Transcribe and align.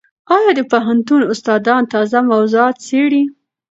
ایا 0.35 0.51
د 0.57 0.59
پوهنتون 0.71 1.21
استادان 1.31 1.81
تازه 1.93 2.19
موضوعات 2.31 2.75
څېړي؟ 2.87 3.23